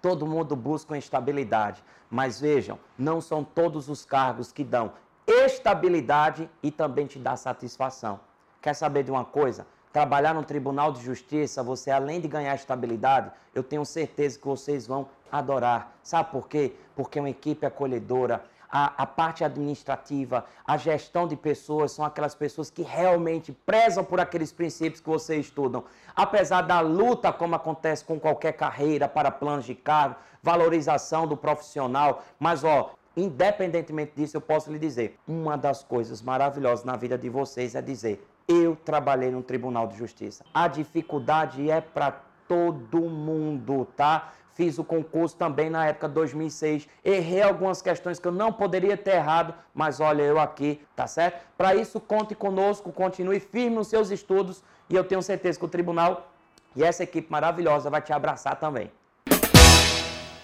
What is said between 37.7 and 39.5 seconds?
é dizer, eu trabalhei no